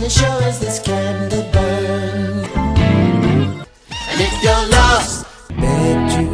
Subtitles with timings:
[0.00, 2.44] and it sure as this candle burn.
[3.90, 6.28] And if you're lost, begged you,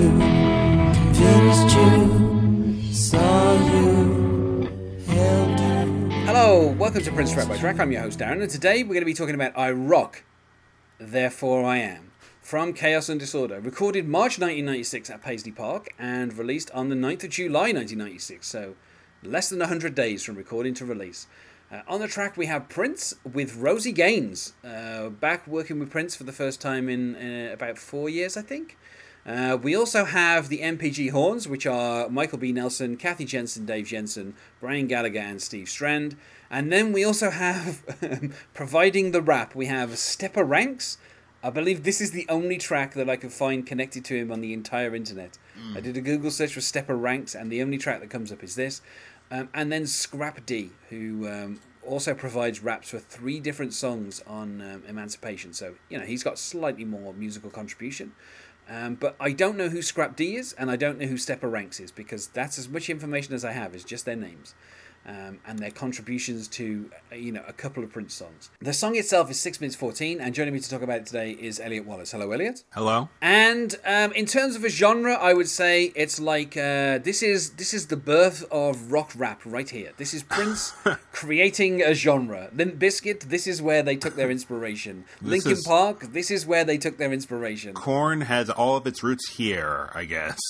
[0.94, 4.68] convinced you, saw you.
[6.26, 7.80] Hello, welcome to Prince Track by Track.
[7.80, 10.22] I'm your host Darren, and today we're going to be talking about I Rock,
[10.98, 16.70] Therefore I Am from Chaos and Disorder, recorded March 1996 at Paisley Park and released
[16.70, 18.76] on the 9th of July 1996, so
[19.24, 21.26] less than 100 days from recording to release.
[21.70, 26.14] Uh, on the track, we have Prince with Rosie Gaines, uh, back working with Prince
[26.14, 28.78] for the first time in uh, about four years, I think.
[29.26, 32.52] Uh, we also have the MPG horns, which are Michael B.
[32.52, 36.16] Nelson, Kathy Jensen, Dave Jensen, Brian Gallagher, and Steve Strand.
[36.48, 37.82] And then we also have,
[38.54, 40.98] providing the rap, we have Stepper Ranks.
[41.42, 44.40] I believe this is the only track that I could find connected to him on
[44.40, 45.38] the entire internet.
[45.74, 48.42] I did a Google search for Stepper Ranks, and the only track that comes up
[48.44, 48.80] is this.
[49.30, 54.60] Um, and then Scrap D, who um, also provides raps for three different songs on
[54.60, 55.52] um, Emancipation.
[55.52, 58.12] So, you know, he's got slightly more musical contribution.
[58.68, 61.48] Um, but I don't know who Scrap D is, and I don't know who Stepper
[61.48, 64.54] Ranks is, because that's as much information as I have, is just their names.
[65.08, 68.50] Um, and their contributions to uh, you know a couple of Prince songs.
[68.60, 71.30] The song itself is six minutes fourteen, and joining me to talk about it today
[71.30, 72.10] is Elliot Wallace.
[72.10, 72.64] Hello, Elliot.
[72.74, 73.08] Hello.
[73.22, 77.50] And um, in terms of a genre, I would say it's like uh, this is
[77.50, 79.92] this is the birth of rock rap right here.
[79.96, 80.72] This is Prince
[81.12, 82.50] creating a genre.
[82.52, 85.04] Limp Bizkit, this is where they took their inspiration.
[85.22, 87.74] Linkin is- Park, this is where they took their inspiration.
[87.74, 90.40] Korn has all of its roots here, I guess.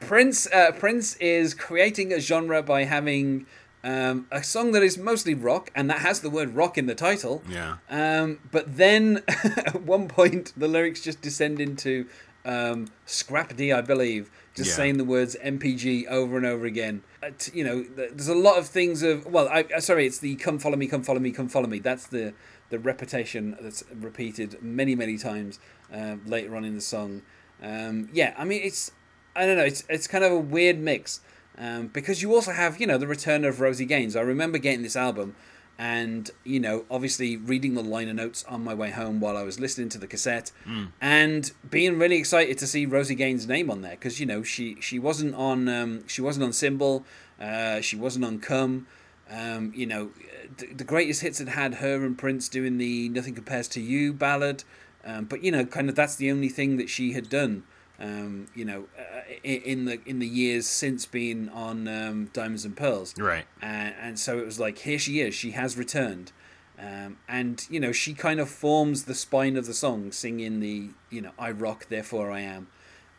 [0.00, 3.46] Prince uh, Prince is creating a genre by having
[3.84, 6.94] um, a song that is mostly rock, and that has the word rock in the
[6.94, 7.42] title.
[7.48, 7.76] Yeah.
[7.90, 12.06] Um, but then at one point, the lyrics just descend into
[12.44, 14.76] um, Scrap D, I believe, just Yeah.
[14.76, 17.02] saying the words MPG over and over again.
[17.22, 19.26] Uh, t- you know, th- there's a lot of things of.
[19.26, 21.78] Well, I, uh, sorry, it's the "Come follow me, come follow me, come follow me."
[21.78, 22.34] That's the
[22.70, 25.58] the repetition that's repeated many, many times
[25.94, 27.22] uh, later on in the song.
[27.62, 28.90] Um, yeah, I mean, it's
[29.36, 31.20] I don't know, it's it's kind of a weird mix
[31.58, 34.16] um, because you also have you know the return of Rosie Gaines.
[34.16, 35.34] I remember getting this album
[35.78, 39.58] and you know obviously reading the liner notes on my way home while I was
[39.58, 40.52] listening to the cassette
[41.00, 44.76] and being really excited to see Rosie Gaines' name on there because you know she
[44.80, 47.04] she wasn't on um, she wasn't on Symbol,
[47.40, 48.86] uh, she wasn't on Come.
[49.30, 50.10] Um, you know,
[50.58, 54.12] the, the greatest hits had had her and Prince doing the "Nothing Compares to You"
[54.12, 54.64] ballad,
[55.04, 57.62] um, but you know, kind of that's the only thing that she had done.
[58.02, 62.64] Um, you know, uh, in, in the in the years since being on um, Diamonds
[62.64, 63.44] and Pearls, Right.
[63.62, 66.32] and, and so it was like here she is, she has returned,
[66.80, 70.88] um, and you know she kind of forms the spine of the song, singing the
[71.10, 72.66] you know I rock, therefore I am.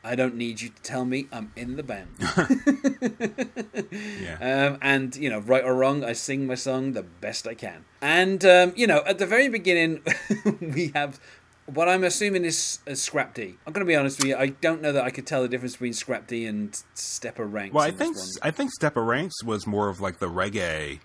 [0.05, 2.09] I don't need you to tell me I'm in the band.
[4.21, 4.67] Yeah.
[4.71, 7.85] Um, and you know, right or wrong, I sing my song the best I can.
[8.01, 10.01] And um, you know, at the very beginning,
[10.61, 11.19] we have
[11.65, 13.55] what I'm assuming is, is Scrap D.
[13.65, 14.35] I'm going to be honest with you.
[14.35, 17.73] I don't know that I could tell the difference between Scrap D and Stepper Ranks.
[17.73, 18.17] well, I think.
[18.41, 20.99] I think Stepper Ranks was more of like the reggae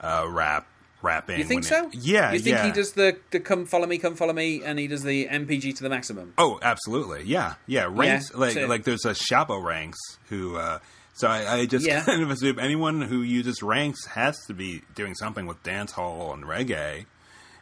[0.00, 0.66] uh, rap
[1.02, 1.38] rapping.
[1.38, 1.86] You think so?
[1.86, 2.32] it- yeah.
[2.32, 2.66] You think yeah.
[2.66, 5.76] he does the, the come follow me, come follow me, and he does the MPG
[5.76, 6.34] to the maximum?
[6.36, 7.22] Oh, absolutely.
[7.24, 7.54] Yeah.
[7.66, 7.88] Yeah.
[7.90, 9.98] Ranks Yeah, like so- like there's a Shabba Ranks
[10.28, 10.56] who.
[10.56, 10.78] Uh,
[11.14, 12.02] so I, I just Yeah.
[12.06, 16.32] kind of assume anyone who uses ranks has to be doing something with dance hall
[16.32, 17.04] and reggae.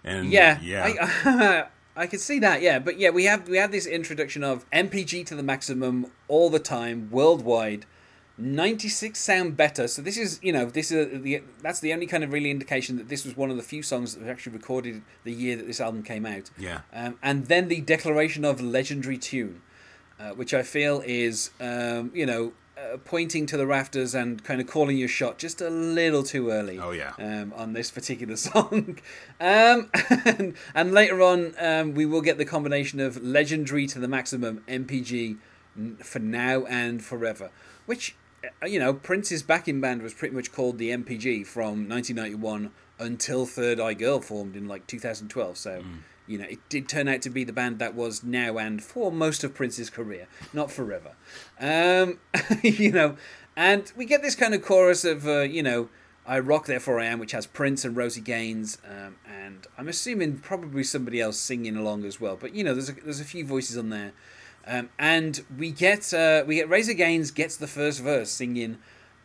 [0.04, 1.08] And Yeah, yeah.
[1.24, 1.64] I,
[1.98, 2.62] I could see that.
[2.62, 6.48] Yeah, but yeah, we have we have this introduction of MPG to the maximum all
[6.48, 7.86] the time, worldwide.
[8.40, 9.88] Ninety six sound better.
[9.88, 12.96] So this is you know this is the that's the only kind of really indication
[12.98, 15.66] that this was one of the few songs that was actually recorded the year that
[15.66, 16.50] this album came out.
[16.56, 16.82] Yeah.
[16.92, 19.60] Um, and then the declaration of legendary tune,
[20.20, 22.52] uh, which I feel is um, you know.
[22.78, 26.50] Uh, pointing to the rafters and kind of calling your shot just a little too
[26.50, 27.12] early Oh, yeah.
[27.18, 28.98] um, on this particular song.
[29.40, 29.90] Um,
[30.24, 34.62] and, and later on, um, we will get the combination of legendary to the maximum
[34.68, 35.38] MPG
[36.04, 37.50] for now and forever,
[37.86, 38.14] which,
[38.62, 42.70] uh, you know, Prince's backing band was pretty much called the MPG from 1991
[43.00, 45.56] until Third Eye Girl formed in like 2012.
[45.56, 45.82] So.
[46.28, 49.10] You know, it did turn out to be the band that was now and for
[49.10, 51.12] most of Prince's career, not forever.
[51.58, 52.18] Um,
[52.62, 53.16] you know,
[53.56, 55.88] and we get this kind of chorus of, uh, you know,
[56.28, 60.40] I Rock Therefore I Am, which has Prince and Rosie Gaines, um, and I'm assuming
[60.40, 62.36] probably somebody else singing along as well.
[62.36, 64.12] But you know, there's a, there's a few voices on there,
[64.66, 68.76] um, and we get uh, we get Rosie Gaines gets the first verse singing,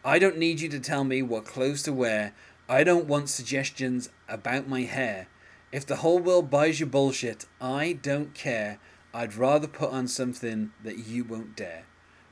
[0.06, 2.34] "I don't need you to tell me what clothes to wear.
[2.70, 5.28] I don't want suggestions about my hair.
[5.74, 8.80] If the whole world buys you bullshit, I don't care.
[9.14, 11.84] I'd rather put on something that you won't dare."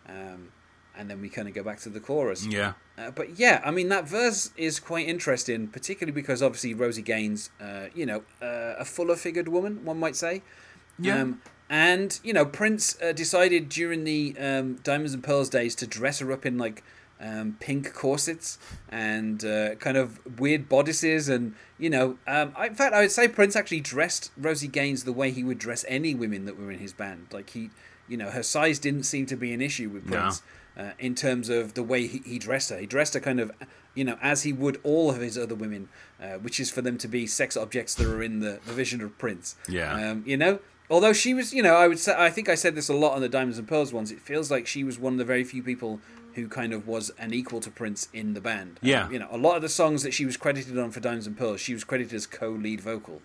[0.07, 0.49] Um,
[0.95, 2.45] and then we kind of go back to the chorus.
[2.45, 2.73] Yeah.
[2.97, 7.49] Uh, but yeah, I mean that verse is quite interesting, particularly because obviously Rosie Gaines,
[7.59, 10.43] uh, you know, uh, a fuller figured woman, one might say.
[10.99, 11.21] Yeah.
[11.21, 15.87] Um, and you know, Prince uh, decided during the um, Diamonds and Pearls days to
[15.87, 16.83] dress her up in like
[17.21, 18.57] um, pink corsets
[18.89, 23.11] and uh, kind of weird bodices, and you know, um, I, in fact, I would
[23.11, 26.71] say Prince actually dressed Rosie Gaines the way he would dress any women that were
[26.71, 27.27] in his band.
[27.31, 27.69] Like he,
[28.07, 30.17] you know, her size didn't seem to be an issue with No.
[30.17, 30.41] Prince
[30.77, 32.77] uh, in terms of the way he, he dressed her.
[32.77, 33.51] He dressed her kind of,
[33.93, 35.89] you know, as he would all of his other women,
[36.21, 39.01] uh, which is for them to be sex objects that are in the, the vision
[39.01, 39.55] of Prince.
[39.67, 40.11] Yeah.
[40.11, 40.59] Um, you know,
[40.89, 43.13] although she was, you know, I would say, I think I said this a lot
[43.13, 44.11] on the Diamonds and Pearls ones.
[44.11, 45.99] It feels like she was one of the very few people
[46.35, 48.79] who kind of was an equal to Prince in the band.
[48.81, 49.09] Um, Yeah.
[49.09, 51.37] you know, a lot of the songs that she was credited on for Diamonds and
[51.37, 53.21] Pearls, she was credited as co-lead vocal.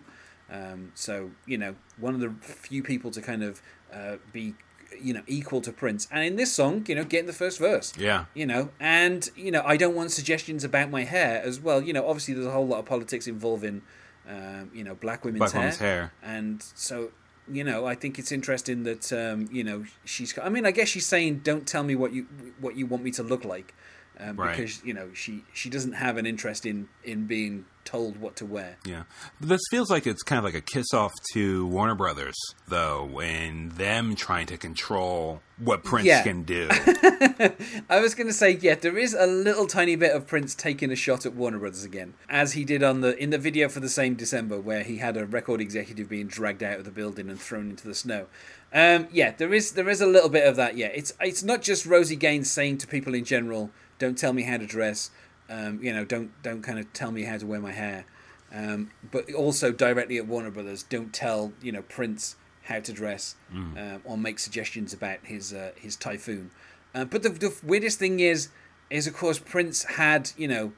[0.50, 3.60] Um, so you know, one of the few people to kind of
[3.92, 4.54] uh, be,
[5.00, 6.06] you know, equal to Prince.
[6.10, 7.92] And in this song, you know, getting the first verse.
[7.98, 8.26] Yeah.
[8.34, 11.82] You know, and you know, I don't want suggestions about my hair as well.
[11.82, 13.82] You know, obviously there's a whole lot of politics involving,
[14.28, 15.60] um, you know, black women's Black hair.
[15.62, 16.12] woman's hair.
[16.22, 17.10] And so,
[17.50, 20.36] you know, I think it's interesting that um, you know she's.
[20.38, 22.26] I mean, I guess she's saying, "Don't tell me what you
[22.60, 23.74] what you want me to look like,"
[24.18, 24.56] um, Right.
[24.56, 28.44] because you know she she doesn't have an interest in in being told what to
[28.44, 28.76] wear.
[28.84, 29.04] Yeah.
[29.40, 32.34] This feels like it's kind of like a kiss off to Warner Brothers,
[32.68, 36.22] though, and them trying to control what Prince Yeah.
[36.22, 36.68] can do.
[37.88, 40.90] I was going to say, yeah, there is a little tiny bit of Prince taking
[40.90, 43.80] a shot at Warner Brothers again, as he did on the in the video for
[43.80, 47.30] the same December, where he had a record executive being dragged out of the building
[47.30, 48.26] and thrown into the snow.
[48.72, 50.76] Um, yeah, there is there is a little bit of that.
[50.76, 54.42] Yeah, it's it's not just Rosie Gaines saying to people in general, "Don't tell me
[54.42, 55.10] how to dress,"
[55.48, 58.04] um, you know, don't don't kind of tell me how to wear my hair,
[58.52, 63.36] um, but also directly at Warner Brothers, don't tell you know Prince how to dress
[63.78, 66.50] um, or make suggestions about his uh, his typhoon.
[66.94, 68.48] Uh, but the, the weirdest thing is,
[68.90, 70.72] is of course Prince had you know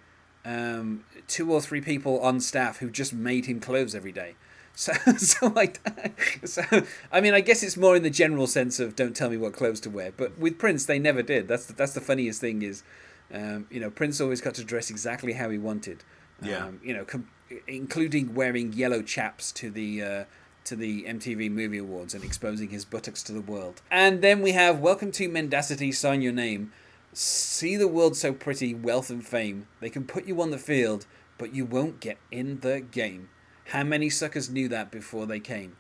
[0.45, 4.35] um, two or three people on staff who just made him clothes every day.
[4.79, 5.73] So, so I,
[6.45, 6.63] so
[7.11, 9.53] I mean, I guess it's more in the general sense of don't tell me what
[9.53, 10.13] clothes to wear.
[10.17, 11.49] But with Prince, they never did.
[11.49, 12.85] That's the, that's the funniest thing is,
[13.33, 16.05] um, you know, Prince always got to dress exactly how he wanted.
[16.43, 16.67] Yeah.
[16.67, 17.29] Um, you know, com-
[17.67, 20.03] including wearing yellow chaps to the.
[20.03, 20.25] Uh,
[20.65, 23.81] to the MTV Movie Awards and exposing his buttocks to the world.
[23.91, 26.73] And then we have Welcome to Mendacity, Sign Your Name.
[27.15, 29.67] See the world so pretty, wealth and fame.
[29.81, 31.07] They can put you on the field,
[31.39, 33.31] but you won't get in the game.
[33.69, 35.77] How many suckers knew that before they came?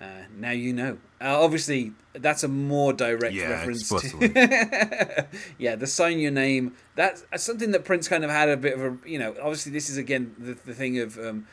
[0.00, 0.04] Uh,
[0.36, 0.98] now you know.
[1.20, 5.26] Uh, obviously, that's a more direct Yeah, reference to.
[5.58, 6.74] yeah, the sign your name.
[6.94, 9.08] That's uh, something that Prince kind of had a bit of a.
[9.08, 11.18] You know, obviously, this is again the, the thing of.
[11.18, 11.46] Um,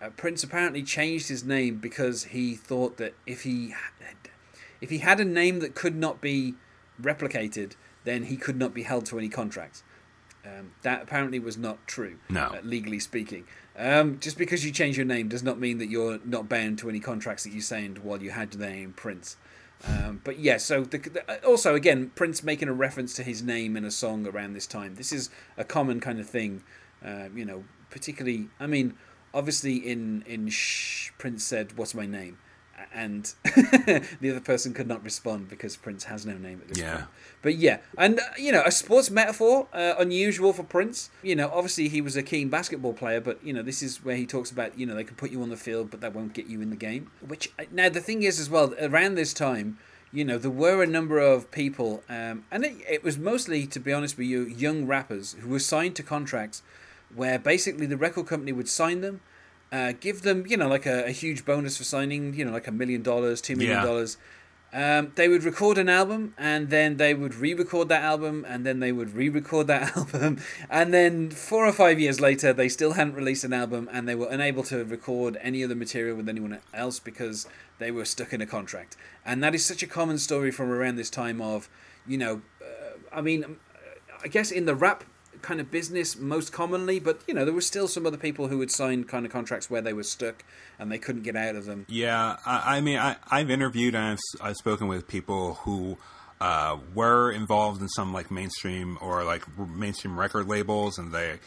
[0.00, 4.30] uh, Prince apparently changed his name because he thought that if he had,
[4.80, 6.54] if he had a name that could not be
[7.02, 7.72] replicated,
[8.04, 9.82] then he could not be held to any contracts.
[10.46, 12.42] Um, that apparently was not true, No.
[12.44, 13.44] uh, legally speaking.
[13.78, 16.90] Um, just because you change your name does not mean that you're not bound to
[16.90, 19.36] any contracts that you signed while you had the name Prince.
[19.86, 23.76] Um, but yeah, so the, the, also again, Prince making a reference to his name
[23.76, 24.96] in a song around this time.
[24.96, 26.64] This is a common kind of thing,
[27.04, 27.64] uh, you know.
[27.90, 28.94] Particularly, I mean,
[29.32, 32.38] obviously in in Shh, Prince said, "What's my name?"
[32.94, 36.94] And the other person could not respond because Prince has no name at this Yeah.
[36.96, 37.08] point.
[37.42, 41.10] But yeah, and uh, you know, a sports metaphor, uh, unusual for Prince.
[41.22, 44.16] You know, obviously he was a keen basketball player, but you know, this is where
[44.16, 46.32] he talks about you know they can put you on the field, but that won't
[46.34, 47.10] get you in the game.
[47.26, 49.78] Which uh, now the thing is as well, around this time,
[50.12, 53.78] you know, there were a number of people, um, and it, it was mostly, to
[53.78, 56.62] be honest with you, young rappers who were signed to contracts
[57.14, 59.20] where basically the record company would sign them.
[59.70, 62.66] Uh, give them, you know, like a, a huge bonus for signing, you know, like
[62.66, 63.82] a million dollars, two million Yeah.
[63.84, 64.16] dollars.
[64.70, 68.80] Um, they would record an album and then they would re-record that album and then
[68.80, 73.14] they would re-record that album and then four or five years later they still hadn't
[73.14, 76.98] released an album and they were unable to record any other material with anyone else
[77.00, 77.46] because
[77.78, 78.94] they were stuck in a contract
[79.24, 81.70] and that is such a common story from around this time of
[82.06, 83.56] you know uh, i mean
[84.22, 85.02] i guess in the rap
[85.42, 88.60] kind of business most commonly but you know there were still some other people who
[88.60, 90.44] had signed kind of contracts where they were stuck
[90.78, 91.86] and they couldn't get out of them.
[91.88, 95.98] Yeah, I, I mean, I, I've interviewed and I've, I've spoken with people who
[96.40, 101.38] uh, were involved in some like mainstream or like mainstream record labels, and they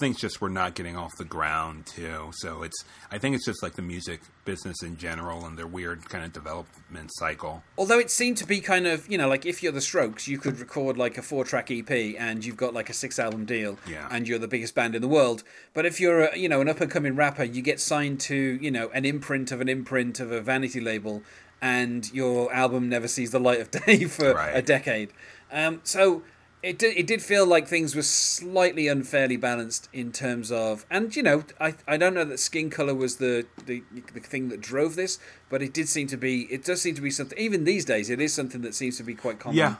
[0.00, 2.30] things just were not getting off the ground too.
[2.34, 6.08] So it's I think it's just like the music business in general and their weird
[6.08, 7.62] kind of development cycle.
[7.76, 10.38] Although it seemed to be kind of, you know, like if you're the Strokes, you
[10.38, 13.78] could record like a four track EP and you've got like a six album deal
[13.86, 14.08] Yeah.
[14.10, 15.42] and you're the biggest band in the world.
[15.74, 18.34] But if you're, a, you know, an up and coming rapper, you get signed to,
[18.36, 21.22] you know, an imprint of an imprint of a vanity label
[21.60, 24.50] and your album never sees the light of day for Right.
[24.56, 25.10] a decade.
[25.50, 26.22] Um, so
[26.62, 31.14] it did, it did feel like things were slightly unfairly balanced in terms of, and
[31.14, 34.60] you know, I, I don't know that skin color was the, the the thing that
[34.60, 37.38] drove this, but it did seem to be, it does seem to be something.
[37.38, 39.58] Even these days, it is something that seems to be quite common.
[39.58, 39.76] Yeah.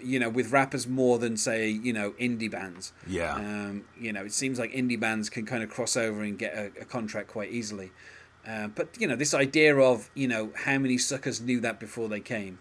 [0.00, 2.92] You know, with rappers more than say, you know, indie bands.
[3.06, 3.34] Yeah.
[3.34, 6.54] Um, you know, it seems like indie bands can kind of cross over and get
[6.54, 7.90] a, a contract quite easily.
[8.46, 12.08] Uh, but you know, this idea of you know how many suckers knew that before
[12.08, 12.58] they came.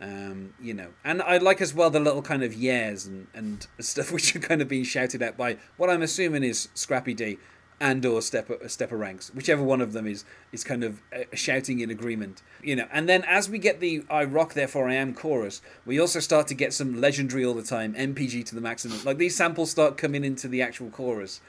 [0.00, 3.66] Um, you know, and I like as well the little kind of yeahs and, and
[3.80, 7.38] stuff which are kind of being shouted at by what I'm assuming is Scrappy D
[7.80, 11.80] and or Stepper Stepper Ranks, whichever one of them is is kind of uh, shouting
[11.80, 12.42] in agreement.
[12.62, 16.00] You know, and then as we get the "I rock, therefore I am" chorus, we
[16.00, 19.02] also start to get some legendary all the time MPG to the maximum.
[19.04, 21.40] Like these samples start coming into the actual chorus.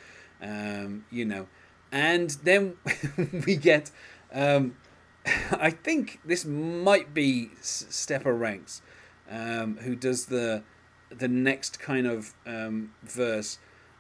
[0.41, 1.47] Um, you know,
[1.91, 2.75] and then
[3.45, 3.91] we get.
[4.31, 4.75] Um,
[5.51, 8.81] I think this might be Stepper Ranks,
[9.29, 10.63] um, who does the
[11.09, 13.57] the next kind of um, verse,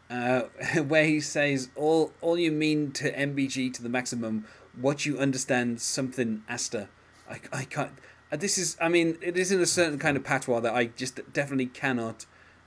[0.09, 0.41] uh,
[0.87, 4.45] where he says, "All all you mean to MPG to the maximum,
[4.79, 6.89] what you understand something Asta."
[7.29, 7.91] I, I can't.
[8.31, 10.85] uh, This is, I mean, it is in a certain kind of patois that I
[10.85, 12.25] just definitely cannot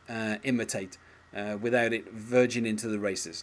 [0.09, 0.99] uh, imitate
[1.35, 3.43] uh, without it verging into the racist.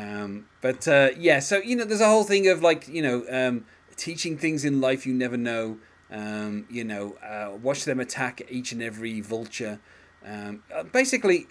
[0.00, 3.24] um, but uh, yeah, so you know, there's a whole thing of like you know,
[3.30, 3.66] um,
[3.98, 5.78] teaching things in life you never know.
[6.10, 9.78] Um, you know, uh, watch them attack each and every vulture.
[10.24, 11.46] Um, uh, basically,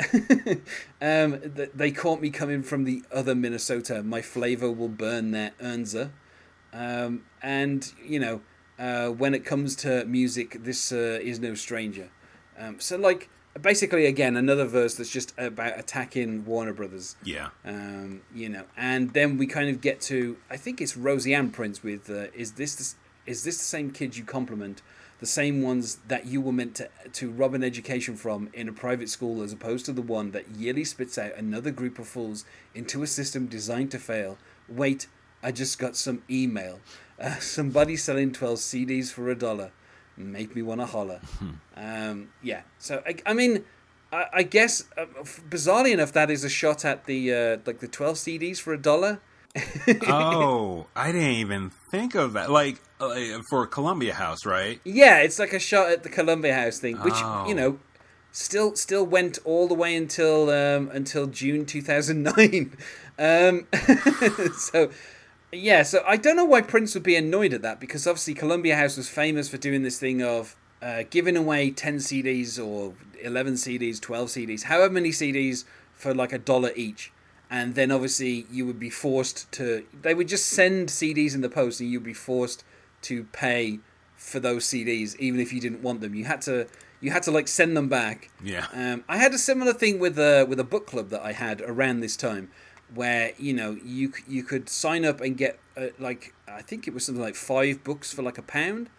[1.01, 4.01] um, th- they caught me coming from the other Minnesota.
[4.01, 6.10] My flavor will burn their Ernza.
[6.74, 8.42] Um, and you know,
[8.80, 12.10] uh, when it comes to music, this uh, is no stranger.
[12.58, 13.30] Um, so, like,
[13.62, 17.16] basically, again, another verse that's just about attacking Warner Brothers.
[17.24, 17.50] Yeah.
[17.66, 21.52] Um, you know, and then we kind of get to I think it's Rosie Ann
[21.52, 24.82] Prince with uh, is this the, is this the same kids you compliment,
[25.20, 28.74] the same ones that you were meant to to rob an education from in a
[28.74, 32.46] private school as opposed to the one that yearly spits out another group of fools
[32.76, 34.38] into a system designed to fail.
[34.68, 35.08] Wait,
[35.42, 36.80] I just got some email.
[37.20, 39.72] Uh, somebody selling twelve CDs for a dollar.
[40.17, 41.21] Make me want to holler.
[41.79, 42.62] Um, yeah.
[42.79, 43.63] So I, I mean,
[44.12, 47.79] I, I guess uh, f- bizarrely enough, that is a shot at the uh, like
[47.81, 49.19] the twelve CDs for a dollar.
[50.07, 52.50] oh, I didn't even think of that.
[52.50, 53.13] Like uh,
[53.50, 54.79] for Columbia House, right?
[54.83, 57.45] Yeah, it's like a shot at the Columbia House thing, which Oh.
[57.47, 57.77] you know
[58.31, 62.75] still still went all the way until um, until June two thousand nine.
[63.19, 63.65] Um,
[64.57, 64.91] so
[65.51, 68.75] yeah, so I don't know why Prince would be annoyed at that because obviously Columbia
[68.75, 73.54] House was famous for doing this thing of uh, giving away ten CDs or eleven
[73.54, 75.63] CDs, twelve CDs, however many CDs
[75.94, 77.12] for like a dollar each.
[77.50, 79.86] And then obviously you would be forced to.
[80.01, 82.66] They would just send CDs in the post, and you'd be forced
[83.04, 83.80] to pay
[84.18, 86.13] for those CDs, even if you didn't want them.
[86.13, 86.68] You had to.
[87.00, 88.32] You had to like send them back.
[88.44, 88.66] Yeah.
[88.74, 91.62] Um, I had a similar thing with a with a book club that I had
[91.62, 92.50] around this time,
[92.94, 96.94] where you know you you could sign up and get uh, like I think it
[96.94, 98.89] was something like five books for like a pound,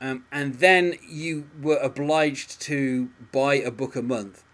[0.00, 4.44] um, and then you were obliged to buy a book a month.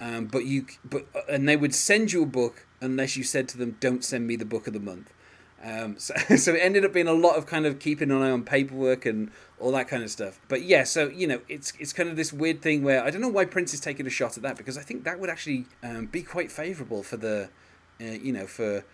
[0.00, 3.48] Um, but you but uh, and they would send you a book unless you said
[3.48, 5.12] to them, "Don't send me the book of the month."
[5.62, 8.30] Um, so, so it ended up being a lot of kind of keeping an eye
[8.30, 10.40] on paperwork and all that kind of stuff.
[10.48, 13.20] But yeah, so you know, it's it's kind of this weird thing where I don't
[13.20, 15.66] know why Prince is taking a shot at that because I think that would actually
[15.82, 17.50] um, be quite favourable for the,
[18.00, 18.84] uh, you know, for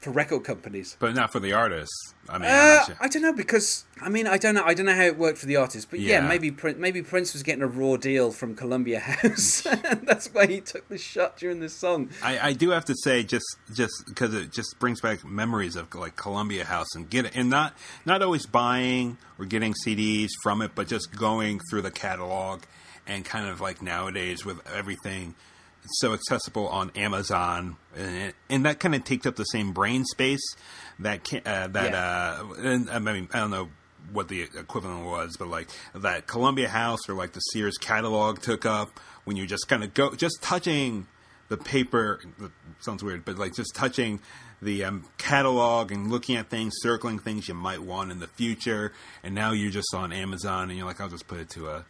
[0.00, 0.98] for record companies.
[1.00, 2.12] But not for the artists.
[2.28, 4.94] I mean, Uh, I don't know because I mean I don't know I don't know
[4.94, 6.28] how it worked for the artist, but yeah, Yeah.
[6.28, 9.62] maybe Prince maybe Prince was getting a raw deal from Columbia House,
[10.02, 12.10] that's why he took the shot during this song.
[12.22, 15.94] I, I do have to say, just just because it just brings back memories of
[15.94, 17.74] like Columbia House and get and not
[18.04, 22.62] not always buying or getting CDs from it, but just going through the catalog
[23.06, 25.34] and kind of like nowadays with everything
[25.86, 30.42] so accessible on Amazon, and, and that kind of takes up the same brain space
[30.98, 32.42] that can, uh, that Yeah.
[32.42, 33.68] uh, and, I mean I don't know
[34.12, 38.66] what the equivalent was, but like that Columbia House or like the Sears catalog took
[38.66, 41.06] up when you just kind of go just touching
[41.48, 42.20] the paper
[42.80, 44.20] sounds weird, but like just touching
[44.62, 48.92] the um, catalog and looking at things, circling things you might want in the future,
[49.22, 51.84] and now you're just on Amazon and you're like, I'll just put it to a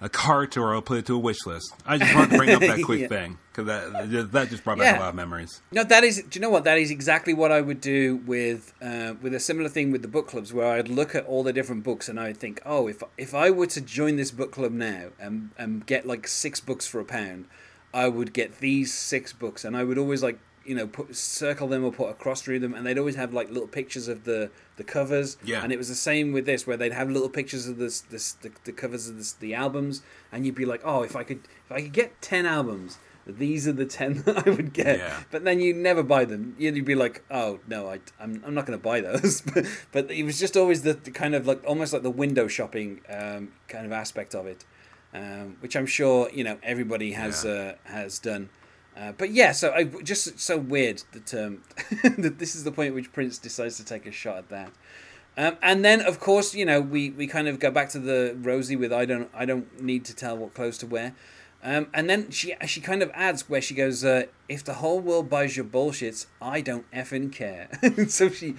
[0.00, 1.74] a cart or I'll put it to a wish list.
[1.84, 3.08] I just wanted to bring up that quick Yeah.
[3.08, 4.98] thing because that that just brought back Yeah.
[4.98, 5.60] a lot of memories.
[5.72, 6.22] No, that is.
[6.22, 6.64] Do you know what?
[6.64, 10.08] That is exactly what I would do with uh, with a similar thing with the
[10.08, 13.02] book clubs, where I'd look at all the different books and I'd think, oh, if
[13.18, 16.86] if I were to join this book club now and and get like six books
[16.86, 17.44] for a pound,
[17.92, 20.38] I would get these six books, and I would always like
[20.70, 23.30] you know put circle them or put a cross through them, and they'd always have
[23.38, 25.36] like little pictures of the the covers.
[25.44, 25.62] Yeah.
[25.62, 28.32] And it was the same with this, where they'd have little pictures of this this
[28.44, 31.40] the, the covers of this, the albums, and you'd be like, oh, if I could
[31.66, 32.98] if I could get ten albums.
[33.26, 35.20] These are the ten that I would get, Yeah.
[35.30, 36.56] but then you never buy them.
[36.58, 40.10] You'd be like, "Oh no, I, I'm, I'm not going to buy those." but, but
[40.10, 43.52] it was just always the, the kind of like almost like the window shopping um,
[43.68, 44.64] kind of aspect of it,
[45.14, 47.74] um, which I'm sure you know everybody has Yeah.
[47.86, 48.48] uh, has done.
[49.00, 51.62] Uh, but yeah, so I just so weird that um,
[52.18, 54.72] that this is the point at which Prince decides to take a shot at that.
[55.38, 58.36] Um, and then, of course, you know, we, we kind of go back to the
[58.38, 61.14] Rosie with I don't I don't need to tell what clothes to wear.
[61.62, 65.00] Um, and then she she kind of adds where she goes, uh, "If the whole
[65.00, 67.68] world buys your bullshits, I don't effing care."
[68.08, 68.56] so she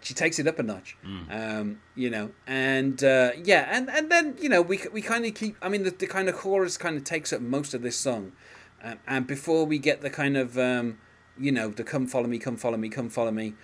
[0.00, 0.96] she takes it up a notch,
[1.30, 5.34] um, you know, and uh, yeah, and, and then you know we we kind of
[5.34, 5.56] keep.
[5.60, 8.32] I mean, the, the kind of chorus kind of takes up most of this song,
[8.82, 10.98] um, and before we get the kind of um,
[11.38, 13.54] you know the "Come follow me, come follow me, come follow me."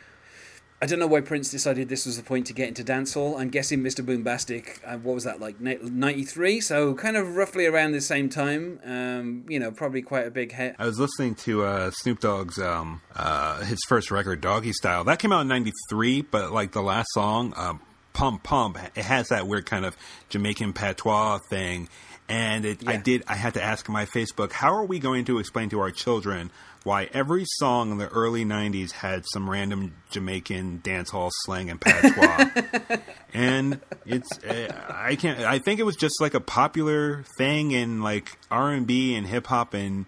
[0.83, 3.41] I don't know why Prince decided this was the point to get into dancehall.
[3.41, 4.05] I'm guessing Mr.
[4.05, 6.61] Boombastic, uh, what was that, like 93?
[6.61, 8.81] So kind of roughly around the same time.
[8.85, 10.77] Um, you know, probably quite a big hit.
[10.79, 15.05] I was listening to uh, Snoop Dogg's um, uh, his first record, Doggy Style.
[15.05, 17.81] That came out in '93, but like the last song, um,
[18.13, 19.97] Pump Pump, it has that weird kind of
[20.29, 21.89] Jamaican patois thing.
[22.29, 23.23] And it, I did.
[23.27, 26.51] I had to ask my Facebook, how are we going to explain to our children
[26.83, 32.99] why every song in the early '90s had some random Jamaican dancehall slang and patois?
[33.35, 35.41] and it's uh, I can't.
[35.41, 39.27] I think it was just like a popular thing in like R and B and
[39.27, 40.07] hip hop, and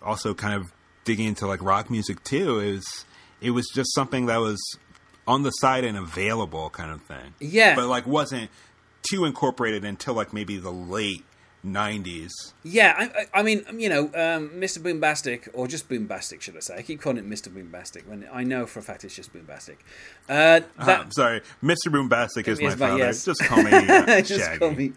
[0.00, 0.70] also kind of
[1.04, 2.60] digging into like rock music too.
[2.60, 3.04] It was
[3.40, 4.60] it was just something that was
[5.26, 7.34] on the side and available kind of thing.
[7.40, 7.74] Yeah.
[7.74, 8.50] but like wasn't
[9.02, 11.24] too incorporated until like maybe the late
[11.66, 12.52] '90s.
[12.62, 13.04] Yeah, I,
[13.34, 14.78] I I mean, you know, um, Mr.
[14.78, 16.76] Boombastic, or just Boombastic, should I say?
[16.76, 17.48] I keep calling it Mr.
[17.48, 19.76] Boombastic when I know for a fact it's just Boombastic.
[20.28, 21.88] Uh, Uh, that, I'm sorry, Mr.
[21.88, 22.98] Boombastic is my Is my- father.
[22.98, 23.24] yes.
[23.24, 24.92] Just call me uh, just call me.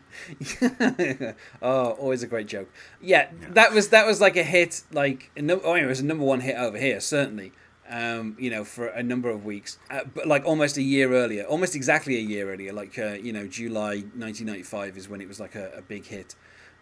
[1.61, 2.69] oh, always a great joke.
[3.01, 4.83] Yeah, that was that was like a hit.
[4.91, 7.51] Like, a oh, it was a number one hit over here, certainly.
[7.91, 11.43] Um, you know, for a number of weeks, uh, but like almost a year earlier,
[11.45, 12.71] almost exactly a year earlier.
[12.71, 16.35] Like, uh, you know, July 1995 is when it was like a, a big hit.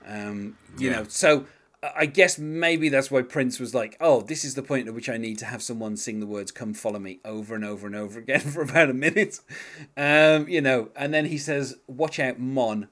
[0.07, 0.97] Um, you Yeah.
[0.97, 1.45] know, so
[1.95, 5.09] I guess maybe that's why Prince was like, "Oh, this is the point at which
[5.09, 7.95] I need to have someone sing the words "Come follow me" over and over and
[7.95, 9.39] over again for about a minute."
[9.95, 12.87] Um, you know, and then he says, "Watch out, Mon,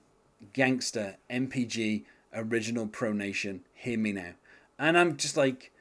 [0.53, 4.33] gangster, MPG, original Pro Nation, hear me now,"
[4.77, 5.71] and I'm just like,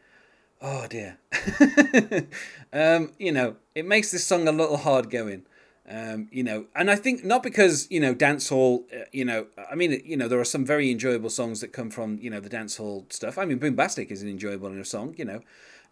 [0.63, 1.19] "Oh dear."
[2.73, 5.45] um, you know, it makes this song a little hard going.
[5.87, 8.85] Um, you know, and I think not because you know dancehall.
[8.91, 11.91] Uh, you know, I mean, you know, there are some very enjoyable songs that come
[11.91, 13.37] from you know the dancehall stuff.
[13.37, 15.15] I mean, Boombastic is an enjoyable enough song.
[15.19, 15.41] You know,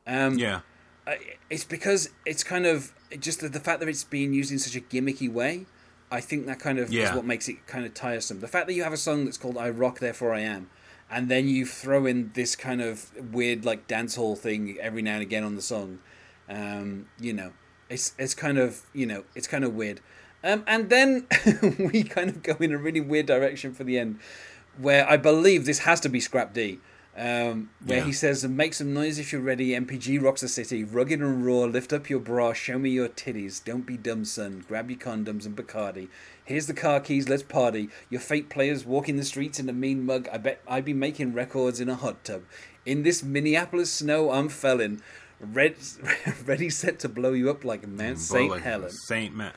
[0.07, 0.61] um, Yeah,
[1.07, 1.17] uh,
[1.51, 4.77] it's because it's kind of just the, the fact that it's being used in such
[4.77, 5.67] a gimmicky way.
[6.11, 7.15] I think that kind of is Yeah.
[7.15, 8.41] what makes it kind of tiresome.
[8.41, 10.71] The fact that you have a song that's called "I Rock, Therefore I Am,"
[11.11, 15.23] and then you throw in this kind of weird like dancehall thing every now and
[15.23, 15.99] again on the song,
[16.49, 17.53] um, you know,
[17.93, 20.01] it's it's kind of you know it's kind of weird.
[20.45, 21.27] Um, and then
[21.93, 24.19] we kind of go in a really weird direction for the end,
[24.77, 26.81] where I believe this has to be Scrap D.
[27.15, 28.05] Um, where Yeah.
[28.05, 31.65] he says, "Make some noise if you're ready." MPG rocks the city, rugged and raw.
[31.65, 33.63] Lift up your bra, show me your titties.
[33.63, 34.65] Don't be dumb, son.
[34.67, 36.09] Grab your condoms and Bacardi.
[36.43, 37.29] Here's the car keys.
[37.29, 37.91] Let's party.
[38.09, 40.27] Your fake players walking the streets in a mean mug.
[40.33, 42.43] I bet I'd be making records in a hot tub.
[42.87, 45.03] In this Minneapolis snow, I'm felon.
[45.43, 45.77] Red,
[46.47, 48.91] ready, set to blow you up like Mount Saint Like Helen.
[48.91, 49.51] Saint Ma-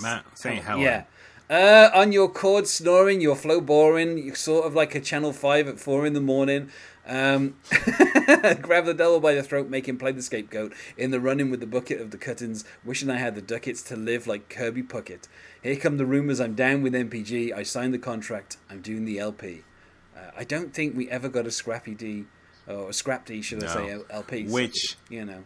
[0.00, 0.82] Ma- Saint Helen.
[0.82, 1.04] Yeah.
[1.48, 5.68] Uh, on your chord snoring, your flow boring, you're sort of like a Channel 5
[5.68, 6.70] at 4 in the morning.
[7.06, 7.56] Um,
[8.62, 10.72] grab the devil by the throat, make him play the scapegoat.
[10.96, 13.96] In the running with the bucket of the cuttings, wishing I had the ducats to
[13.96, 15.28] live like Kirby Puckett.
[15.62, 19.20] Here come the rumours, I'm down with MPG, I signed the contract, I'm doing the
[19.20, 19.62] LP.
[20.16, 22.24] Uh, I don't think we ever got a Scrappy D,
[22.68, 23.72] or a Scrap D, should I No.
[23.74, 24.44] say, L- LP.
[24.44, 25.44] Which- you know.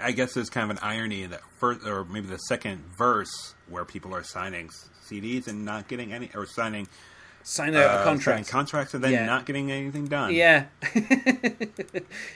[0.00, 3.54] I guess there's kind of an irony in that first, or maybe the second verse,
[3.68, 4.70] where people are signing
[5.08, 6.88] CDs and not getting any, or signing
[7.44, 8.48] Sign out uh, a signing contract.
[8.48, 9.24] contracts and then Yeah.
[9.26, 10.34] not getting anything done.
[10.34, 10.64] Yeah.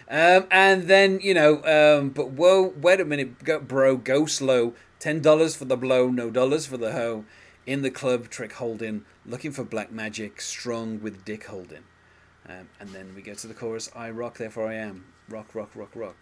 [0.09, 4.75] um, and then, you know, um, but whoa, wait a minute, go, bro, go slow.
[5.01, 7.25] $10 for the blow, no dollars for the hoe.
[7.67, 11.83] In the club, trick holding, looking for black magic, strong with dick holding.
[12.51, 15.05] Um, and then we go to the chorus, I rock, therefore I am.
[15.29, 16.17] Rock, rock, rock, rock.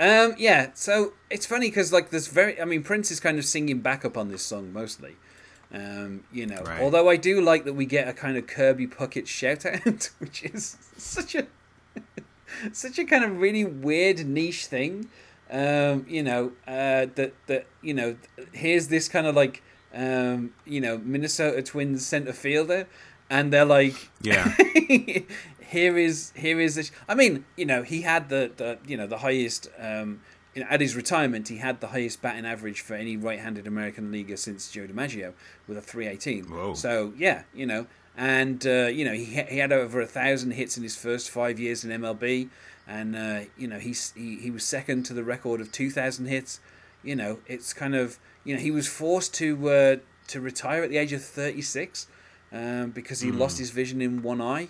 [0.00, 3.44] Um, yeah, so it's funny because, like, there's very, I mean, Prince is kind of
[3.44, 5.16] singing back up on this song mostly.
[5.72, 6.80] Um, you know, Right.
[6.80, 10.42] although I do like that we get a kind of Kirby Puckett shout out, which
[10.42, 11.46] is such a
[12.72, 15.08] such a kind of really weird niche thing.
[15.50, 18.16] Um, you know uh, that that you know
[18.52, 19.62] here's this kind of like
[19.94, 22.86] um, you know Minnesota Twins center fielder,
[23.28, 24.54] and they're like Yeah.
[25.68, 26.90] here is here is this.
[27.08, 29.68] I mean, you know, he had the, the you know the highest.
[29.78, 30.22] Um,
[30.54, 34.10] you know, at his retirement, he had the highest batting average for any right-handed American
[34.10, 35.34] leaguer since Joe DiMaggio
[35.68, 36.44] with a 318.
[36.46, 36.74] Whoa.
[36.74, 40.76] So yeah, you know, and uh, you know he he had over a thousand hits
[40.76, 42.48] in his first five years in MLB,
[42.86, 46.60] and uh, you know he's, he he was second to the record of 2,000 hits.
[47.04, 49.96] You know, it's kind of you know he was forced to uh,
[50.28, 52.06] to retire at the age of 36
[52.52, 54.68] um, because he lost his vision in one eye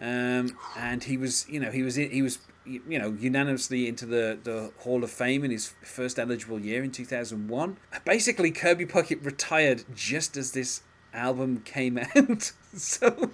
[0.00, 4.38] um, and he was you know he was he was you know unanimously into the,
[4.42, 7.76] the Hall of Fame in his first eligible year in 2001.
[8.04, 10.82] Basically, Kirby Puckett retired just as this
[11.12, 12.52] album came out.
[12.74, 13.30] so,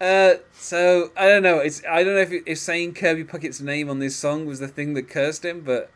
[0.00, 1.58] uh, so I don't know.
[1.58, 4.68] It's I don't know if, if saying Kirby Puckett's name on this song was the
[4.68, 5.90] thing that cursed him, but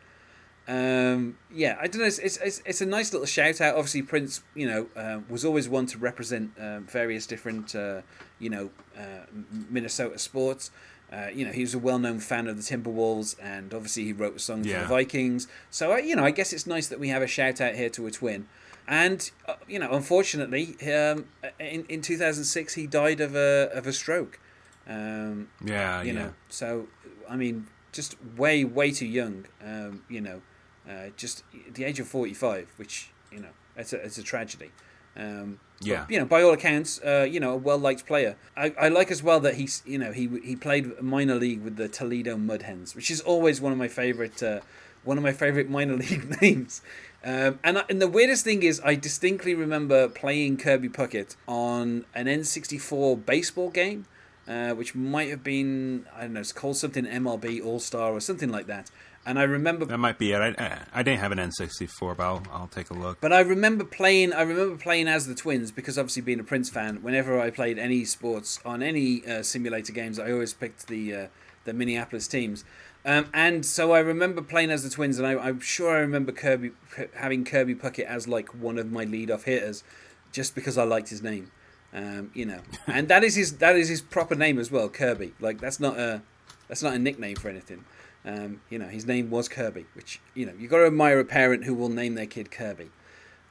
[0.67, 2.07] um, yeah, I don't know.
[2.07, 3.75] It's, it's it's it's a nice little shout out.
[3.75, 8.01] Obviously, Prince, you know, uh, was always one to represent um, various different, uh,
[8.39, 9.25] you know, uh,
[9.69, 10.71] Minnesota sports.
[11.11, 14.35] Uh, you know, he was a well-known fan of the Timberwolves, and obviously he wrote
[14.35, 15.47] a song for the Vikings.
[15.69, 17.89] So, uh, you know, I guess it's nice that we have a shout out here
[17.91, 18.47] to a twin.
[18.87, 21.25] And uh, you know, unfortunately, um,
[21.59, 24.39] in in 2006 he died of a of a stroke.
[24.87, 26.19] Um, Yeah, you yeah.
[26.19, 26.87] know, so
[27.29, 29.45] I mean, just way way too young.
[29.63, 30.41] Um, you know,
[30.89, 34.71] uh, just at the age of 45, which you know, it's a it's a tragedy.
[35.15, 36.05] Um, but, Yeah.
[36.09, 38.35] you know, by all accounts, uh, you know, a well liked player.
[38.57, 41.75] I, I like as well that he's you know he he played minor league with
[41.77, 44.61] the Toledo Mud Hens, which is always one of my favorite uh,
[45.03, 46.81] one of my favorite minor league names.
[47.25, 52.03] Um, and I, and the weirdest thing is, I distinctly remember playing Kirby Puckett on
[52.13, 54.05] an N64 baseball game,
[54.47, 58.19] uh, which might have been I don't know, it's called something MLB All Star or
[58.19, 58.89] something like that.
[59.25, 60.37] And I remember That might be it.
[60.37, 63.21] I, I, I didn't have an N64, but I'll, I'll take a look.
[63.21, 64.33] But I remember playing.
[64.33, 67.01] I remember playing as the Twins because obviously being a Prince fan.
[67.01, 71.27] Whenever I played any sports on any uh, simulator games, I always picked the uh,
[71.63, 72.65] the Minneapolis teams.
[73.05, 76.31] Um, and so I remember playing as the Twins, and I, I'm sure I remember
[76.31, 76.71] Kirby
[77.15, 79.83] having Kirby Puckett as like one of my leadoff hitters,
[80.31, 81.51] just because I liked his name.
[81.93, 85.33] Um, you know, and that is his that is his proper name as well, Kirby.
[85.39, 86.21] Like that's not a
[86.67, 87.83] that's not a nickname for anything.
[88.25, 91.25] Um, you know, his name was Kirby, which you know you've got to admire a
[91.25, 92.89] parent who will name their kid Kirby.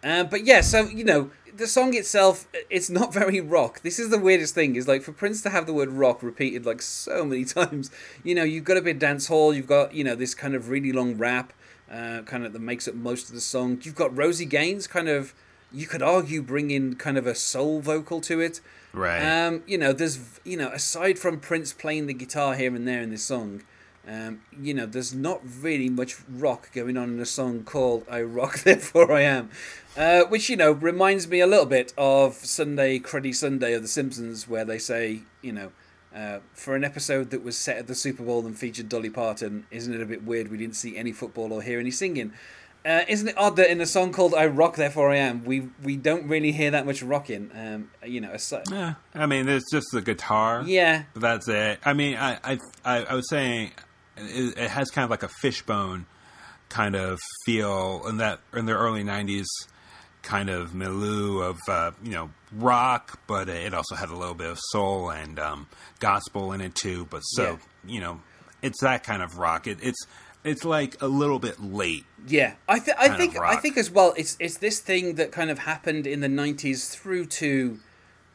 [0.05, 3.83] Uh, but yeah, so you know, the song itself, it's not very rock.
[3.83, 4.77] This is the weirdest thing.
[4.77, 7.91] Is like for Prince to have the word rock repeated like so many times.
[8.25, 9.55] You know, you've got a bit dance hall.
[9.55, 11.53] You've got you know this kind of really long rap,
[11.91, 13.79] uh, kind of that makes up most of the song.
[13.83, 15.35] You've got Rosie Gaines, kind of.
[15.75, 18.61] You could argue bringing kind of a soul vocal to it.
[18.93, 19.21] Right.
[19.21, 23.01] Um, you know, there's you know, aside from Prince playing the guitar here and there
[23.01, 23.63] in this song,
[24.09, 28.23] um, you know, there's not really much rock going on in a song called "I
[28.23, 29.51] Rock, Therefore I Am,"
[29.97, 33.89] uh, which you know reminds me a little bit of Sunday Cruddy Sunday of The
[33.89, 35.73] Simpsons, where they say, you know,
[36.15, 39.67] uh, for an episode that was set at the Super Bowl and featured Dolly Parton,
[39.71, 42.33] isn't it a bit weird we didn't see any football or hear any singing?
[42.85, 45.69] Uh, isn't it odd that in a song called "I Rock, Therefore I Am," we
[45.85, 47.53] we don't really hear that much rocking?
[47.55, 48.95] Um, you know, aside, yeah.
[49.15, 50.65] I mean, it's just the guitar.
[50.67, 51.79] yeah, But that's it.
[51.85, 53.71] I mean, I I I, I was saying
[54.17, 56.07] it, it has kind of like a fishbone
[56.69, 59.47] kind of feel in that in the early '90s
[60.23, 64.49] kind of milieu of uh, you know rock, but it also had a little bit
[64.49, 65.67] of soul and um,
[66.01, 67.07] gospel in it too.
[67.11, 68.21] But so you know,
[68.63, 69.67] it's that kind of rock.
[69.67, 70.07] It, it's
[70.45, 72.05] it's like a little bit late.
[72.27, 74.15] Yeah, I, th- I think I think as well.
[74.17, 77.79] It's it's this thing that kind of happened in the '90s through to,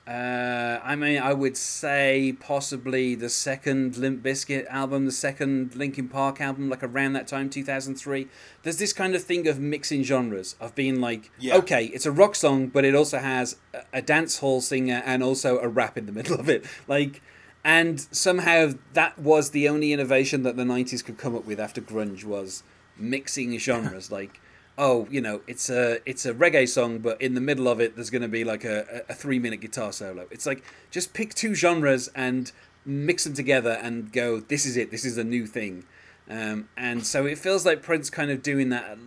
[0.08, 6.08] uh, I mean, I would say possibly the second Limp Bizkit album, the second Linkin
[6.08, 8.28] Park album, like around that time, 2003.
[8.63, 11.58] There's this kind of thing of mixing genres, of being like, Yeah.
[11.58, 15.22] okay, it's a rock song, but it also has a, a dance hall singer and
[15.22, 17.22] also a rap in the middle of it, like.
[17.65, 21.82] And somehow that was the only innovation that the '90s could come up with after
[21.82, 22.63] grunge was
[22.98, 24.10] mixing genres.
[24.20, 24.39] like,
[24.78, 27.96] oh, you know, it's a it's a reggae song, but in the middle of it,
[27.96, 30.28] there's going to be like a, a three minute guitar solo.
[30.32, 32.52] It's like just pick two genres and
[32.86, 34.40] mix them together and go.
[34.40, 34.92] This is it.
[34.92, 35.86] This is a new thing.
[36.30, 38.98] Um, and so it feels like Prince kind of doing that.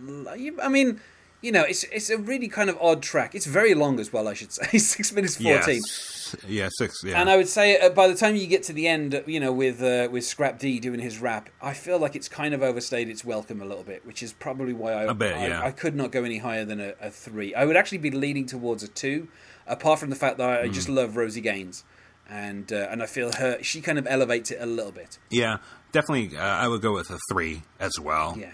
[0.61, 0.99] I mean,
[1.41, 3.33] you know, it's it's a really kind of odd track.
[3.35, 5.75] It's very long as well, I should say, six minutes fourteen.
[5.83, 6.17] Yes.
[6.47, 7.03] Yeah, six.
[7.03, 7.19] Yeah.
[7.19, 9.51] And I would say uh, by the time you get to the end, you know,
[9.51, 13.09] with uh, with Scrap D doing his rap, I feel like it's kind of overstayed
[13.09, 15.61] its welcome a little bit, which is probably why I bit, I, yeah.
[15.61, 17.53] I could not go any higher than a, a three.
[17.53, 19.27] I would actually be leaning towards a two,
[19.67, 20.95] apart from the fact that I, I just Mm.
[20.95, 21.83] love Rosie Gaines.
[22.29, 25.17] and uh, and I feel her she kind of elevates it a little bit.
[25.29, 25.57] Yeah,
[25.91, 26.37] definitely.
[26.37, 28.37] Uh, I would go with a three as well.
[28.39, 28.53] Yeah,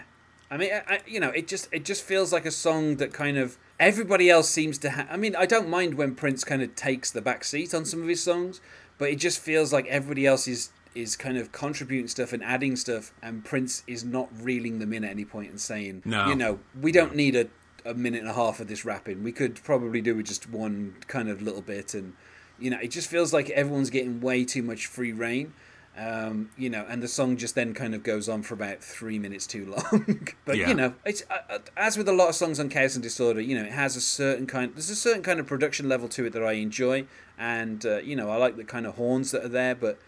[0.50, 3.12] I mean, I, I, you know, it just it just feels like a song that
[3.12, 5.06] kind of everybody else seems to have.
[5.10, 8.02] I mean, I don't mind when Prince kind of takes the back seat on some
[8.02, 8.60] of his songs,
[8.96, 12.76] but it just feels like everybody else is is kind of contributing stuff and adding
[12.76, 16.28] stuff, and Prince is not reeling them in at any point and saying, No.
[16.28, 17.48] you know, we don't need a
[17.84, 19.22] a minute and a half of this rapping.
[19.22, 22.14] We could probably do with just one kind of little bit, and
[22.58, 25.52] you know, it just feels like everyone's getting way too much free reign.
[25.98, 29.18] Um, you know, and the song just then kind of goes on for about three
[29.18, 30.28] minutes too long.
[30.44, 30.68] but Yeah.
[30.68, 33.40] you know, it's uh, uh, as with a lot of songs on Chaos and Disorder.
[33.40, 34.72] You know, it has a certain kind.
[34.74, 37.06] There's a certain kind of production level to it that I enjoy,
[37.36, 39.74] and uh, you know, I like the kind of horns that are there.
[39.74, 39.98] But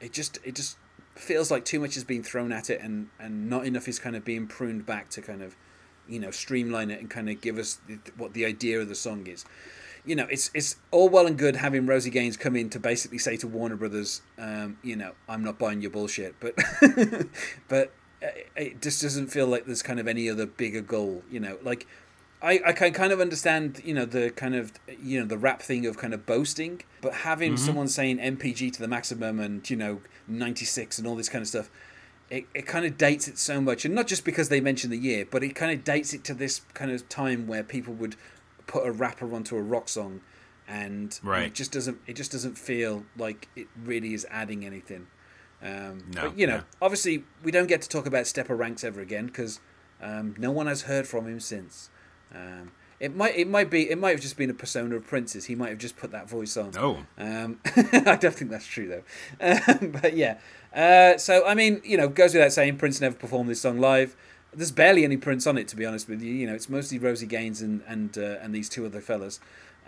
[0.00, 0.78] it just it just
[1.14, 4.16] feels like too much is being thrown at it, and and not enough is kind
[4.16, 5.56] of being pruned back to kind of
[6.08, 7.80] you know streamline it and kind of give us
[8.16, 9.44] what the idea of the song is.
[10.04, 13.18] You know, it's it's all well and good having Rosie Gaines come in to basically
[13.18, 16.54] say to Warner Brothers, um, you know, I'm not buying your bullshit, but
[17.68, 21.22] but uh, it just doesn't feel like there's kind of any other bigger goal.
[21.30, 21.86] You know, like
[22.44, 25.62] I, I can kind of understand, you know, the kind of, you know, the rap
[25.62, 29.76] thing of kind of boasting, but having someone saying MPG to the maximum and, you
[29.76, 31.70] know, 96 and all this kind of stuff,
[32.28, 33.86] it, it kind of dates it so much.
[33.86, 36.34] And not just because they mention the year, but it kind of dates it to
[36.34, 38.14] this kind of time where people would
[38.66, 40.20] put a rapper onto a rock song
[40.66, 41.44] and Right.
[41.48, 45.06] it just doesn't, it just doesn't feel like it really is adding anything.
[45.62, 46.62] Um, No, but, you know, yeah.
[46.82, 49.60] obviously we don't get to talk about Stepper Ranks ever again because
[50.02, 51.90] um, no one has heard from him since.
[52.34, 55.46] Um, it might it might be it might have just been a persona of Prince's.
[55.46, 56.70] He might have just put that voice on.
[56.78, 56.98] Oh.
[57.18, 59.02] Um, I don't think that's true though.
[59.80, 60.38] Um, but yeah,
[60.74, 64.16] uh, so I mean, you know, goes without saying, Prince never performed this song live.
[64.56, 66.32] There's barely any Prince on it, to be honest with you.
[66.32, 69.40] You know, it's mostly Rosie Gaines and and uh, and these two other fellas.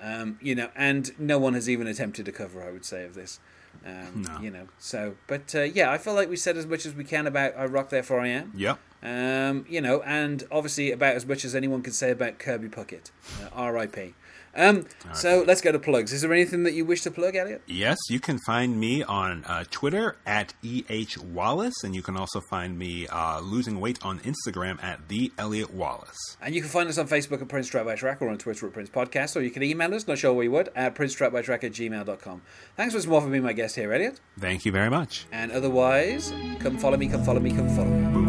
[0.03, 2.63] Um, you know, and no one has even attempted a cover.
[2.63, 3.41] I would say of this.
[3.85, 4.41] Um, No.
[4.41, 7.05] You know, so but uh, yeah, I feel like we said as much as we
[7.05, 8.53] can about I Rock Therefore I Am.
[8.55, 8.79] Yep.
[9.03, 13.11] Um, you know, and obviously about as much as anyone could say about Kirby Puckett.
[13.43, 14.15] Uh, R.I.P.
[14.57, 16.13] Um, so let's go to plugs.
[16.13, 17.63] Is there anything that you wish to plug, Elliot?
[17.67, 22.41] Yes, you can find me on uh, Twitter at EH Wallace, and you can also
[22.51, 26.37] find me uh, losing weight on Instagram at The Elliot Wallace.
[26.41, 28.67] And you can find us on Facebook at Prince Track by Track or on Twitter
[28.67, 31.65] at Prince Podcast, or you can email us, not sure where you would, at princetrackbytrack
[31.65, 32.43] at gmail.com.
[32.77, 34.21] Thanks once more for being my guest here, Elliot.
[34.39, 35.27] Thank you very much.
[35.33, 38.26] And otherwise, come follow me, come follow me, come follow me.